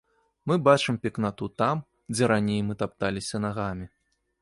[0.47, 1.85] Мы бачым пекнату там,
[2.17, 3.85] дзе раней мы тапталіся нагамі.